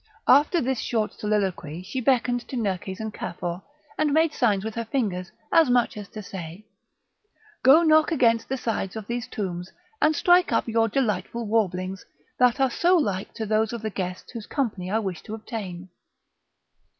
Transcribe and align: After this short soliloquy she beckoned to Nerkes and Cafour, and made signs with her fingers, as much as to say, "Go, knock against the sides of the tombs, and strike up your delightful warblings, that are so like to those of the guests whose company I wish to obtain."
After 0.27 0.61
this 0.61 0.79
short 0.79 1.13
soliloquy 1.13 1.83
she 1.83 2.01
beckoned 2.01 2.47
to 2.47 2.57
Nerkes 2.57 2.99
and 2.99 3.13
Cafour, 3.13 3.61
and 3.99 4.11
made 4.11 4.33
signs 4.33 4.65
with 4.65 4.73
her 4.73 4.85
fingers, 4.85 5.31
as 5.53 5.69
much 5.69 5.95
as 5.95 6.09
to 6.09 6.23
say, 6.23 6.65
"Go, 7.61 7.83
knock 7.83 8.11
against 8.11 8.49
the 8.49 8.57
sides 8.57 8.95
of 8.95 9.05
the 9.05 9.21
tombs, 9.21 9.71
and 10.01 10.15
strike 10.15 10.51
up 10.51 10.67
your 10.67 10.89
delightful 10.89 11.45
warblings, 11.45 12.03
that 12.39 12.59
are 12.59 12.71
so 12.71 12.97
like 12.97 13.31
to 13.35 13.45
those 13.45 13.73
of 13.73 13.83
the 13.83 13.91
guests 13.91 14.31
whose 14.31 14.47
company 14.47 14.89
I 14.89 14.97
wish 14.97 15.21
to 15.21 15.35
obtain." 15.35 15.89